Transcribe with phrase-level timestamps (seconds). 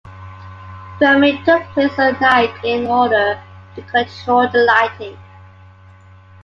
[0.97, 3.39] Filming took place at night in order
[3.75, 5.15] to control the lighting.